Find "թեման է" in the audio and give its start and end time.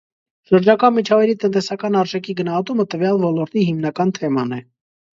4.21-4.65